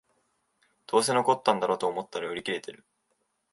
[0.87, 2.83] どうせ残ってんだろと思ったら売り切れてる